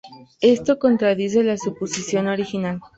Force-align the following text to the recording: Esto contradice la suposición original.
Esto 0.41 0.79
contradice 0.79 1.43
la 1.43 1.57
suposición 1.59 2.25
original. 2.25 2.79